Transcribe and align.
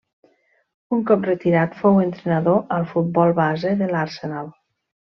Un 0.97 1.03
cop 1.11 1.27
retirat 1.29 1.77
fou 1.83 2.01
entrenador 2.05 2.59
al 2.81 2.91
futbol 2.95 3.37
base 3.45 3.79
de 3.85 3.95
l'Arsenal. 3.97 4.55